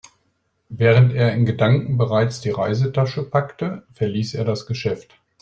Während 0.69 1.13
er 1.13 1.31
in 1.31 1.45
Gedanken 1.45 1.95
bereits 1.99 2.41
die 2.41 2.49
Reisetasche 2.49 3.21
packte, 3.21 3.83
verließ 3.93 4.33
er 4.33 4.45
das 4.45 4.65
Geschäft. 4.65 5.13